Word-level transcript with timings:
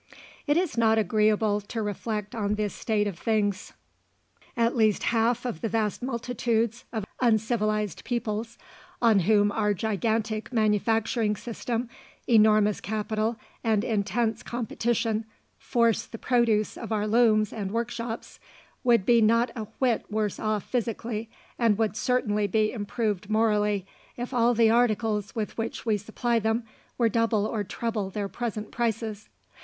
It 0.47 0.57
is 0.57 0.79
not 0.79 0.97
agreeable 0.97 1.61
to 1.61 1.81
reflect 1.83 2.33
on 2.33 2.55
this 2.55 2.73
state 2.73 3.05
of 3.05 3.19
things. 3.19 3.73
At 4.57 4.75
least 4.75 5.03
half 5.03 5.45
of 5.45 5.61
the 5.61 5.69
vast 5.69 6.01
multitudes 6.01 6.85
of 6.91 7.05
uncivilized 7.21 8.03
peoples, 8.03 8.57
on 8.99 9.19
whom 9.19 9.51
our 9.51 9.75
gigantic 9.75 10.51
manufacturing 10.51 11.35
system, 11.35 11.87
enormous 12.27 12.81
capital, 12.81 13.35
and 13.63 13.83
intense 13.83 14.41
competition 14.41 15.23
force 15.59 16.07
the 16.07 16.17
produce 16.17 16.77
of 16.79 16.91
our 16.91 17.05
looms 17.05 17.53
and 17.53 17.69
workshops, 17.69 18.39
would 18.83 19.05
be 19.05 19.21
not 19.21 19.51
a 19.55 19.65
whit 19.77 20.03
worse 20.09 20.39
off 20.39 20.63
physically, 20.63 21.29
and 21.59 21.77
would 21.77 21.95
certainly 21.95 22.47
be 22.47 22.71
improved 22.71 23.29
morally, 23.29 23.85
if 24.17 24.33
all 24.33 24.55
the 24.55 24.71
articles 24.71 25.35
with 25.35 25.55
which 25.59 25.81
w 25.83 25.93
e 25.93 25.97
supply 25.99 26.39
them 26.39 26.63
were 26.97 27.07
double 27.07 27.45
or 27.45 27.63
treble 27.63 28.09
their 28.09 28.27
present 28.27 28.71
prices. 28.71 29.29